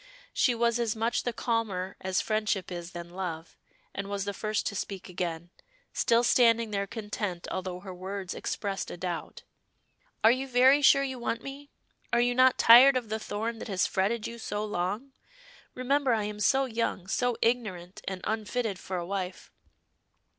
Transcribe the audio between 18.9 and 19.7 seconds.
a wife.